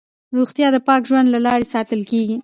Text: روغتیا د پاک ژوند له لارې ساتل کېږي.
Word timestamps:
روغتیا 0.37 0.67
د 0.73 0.77
پاک 0.87 1.01
ژوند 1.09 1.27
له 1.33 1.39
لارې 1.45 1.65
ساتل 1.73 2.01
کېږي. 2.11 2.37